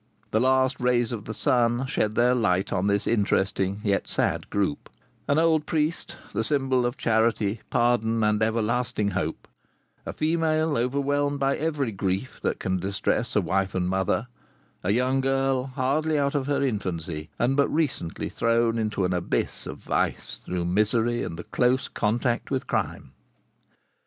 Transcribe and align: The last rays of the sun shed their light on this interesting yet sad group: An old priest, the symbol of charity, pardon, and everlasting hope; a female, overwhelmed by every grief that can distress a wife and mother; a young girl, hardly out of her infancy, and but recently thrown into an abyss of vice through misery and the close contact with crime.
The 0.31 0.39
last 0.39 0.79
rays 0.79 1.11
of 1.11 1.25
the 1.25 1.33
sun 1.35 1.85
shed 1.85 2.15
their 2.15 2.33
light 2.33 2.73
on 2.73 2.87
this 2.87 3.05
interesting 3.05 3.81
yet 3.83 4.07
sad 4.07 4.49
group: 4.49 4.89
An 5.27 5.37
old 5.37 5.67
priest, 5.67 6.15
the 6.33 6.43
symbol 6.43 6.87
of 6.87 6.97
charity, 6.97 7.61
pardon, 7.69 8.23
and 8.23 8.41
everlasting 8.41 9.11
hope; 9.11 9.47
a 10.03 10.11
female, 10.11 10.75
overwhelmed 10.75 11.39
by 11.39 11.55
every 11.55 11.91
grief 11.91 12.39
that 12.41 12.57
can 12.59 12.79
distress 12.79 13.35
a 13.35 13.41
wife 13.41 13.75
and 13.75 13.89
mother; 13.89 14.25
a 14.83 14.89
young 14.91 15.21
girl, 15.21 15.65
hardly 15.67 16.17
out 16.17 16.33
of 16.33 16.47
her 16.47 16.63
infancy, 16.63 17.29
and 17.37 17.55
but 17.55 17.69
recently 17.71 18.27
thrown 18.27 18.79
into 18.79 19.05
an 19.05 19.13
abyss 19.13 19.67
of 19.67 19.77
vice 19.77 20.41
through 20.43 20.65
misery 20.65 21.21
and 21.21 21.37
the 21.37 21.43
close 21.43 21.87
contact 21.87 22.49
with 22.49 22.65
crime. 22.65 23.11